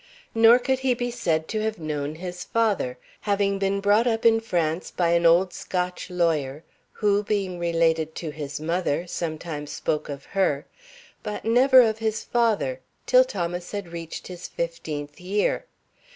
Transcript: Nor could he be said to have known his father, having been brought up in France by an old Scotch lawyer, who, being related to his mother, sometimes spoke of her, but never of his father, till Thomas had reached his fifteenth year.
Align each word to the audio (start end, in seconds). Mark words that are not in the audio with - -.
Nor 0.33 0.57
could 0.57 0.79
he 0.79 0.95
be 0.95 1.11
said 1.11 1.47
to 1.49 1.61
have 1.61 1.77
known 1.77 2.15
his 2.15 2.43
father, 2.43 2.97
having 3.29 3.59
been 3.59 3.79
brought 3.79 4.07
up 4.07 4.25
in 4.25 4.39
France 4.39 4.89
by 4.89 5.09
an 5.09 5.27
old 5.27 5.53
Scotch 5.53 6.09
lawyer, 6.09 6.63
who, 6.93 7.21
being 7.21 7.59
related 7.59 8.15
to 8.15 8.31
his 8.31 8.59
mother, 8.59 9.05
sometimes 9.05 9.71
spoke 9.71 10.09
of 10.09 10.25
her, 10.33 10.65
but 11.21 11.45
never 11.45 11.81
of 11.81 11.99
his 11.99 12.23
father, 12.23 12.79
till 13.05 13.23
Thomas 13.23 13.73
had 13.73 13.91
reached 13.93 14.25
his 14.25 14.47
fifteenth 14.47 15.19
year. 15.21 15.67